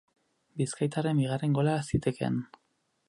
[0.61, 2.41] Bizkaitarren bigarren gola zitekeen.